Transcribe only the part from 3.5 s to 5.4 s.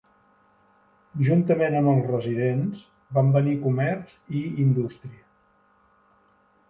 comerç i indústria.